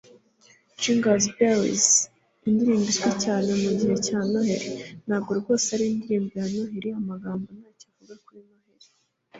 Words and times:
Jingle 0.81 1.25
Bells 1.35 1.85
indirimbo 2.47 2.85
izwi 2.91 3.11
cyane 3.23 3.49
mugihe 3.61 3.95
cya 4.05 4.19
Noheri 4.31 4.69
ntabwo 5.05 5.31
rwose 5.39 5.67
ari 5.75 5.85
indirimbo 5.91 6.31
ya 6.39 6.47
Noheri 6.53 6.89
Amagambo 7.01 7.47
ntacyo 7.57 7.85
avuga 7.89 8.15
kuri 8.23 8.39
Noheri 8.47 8.87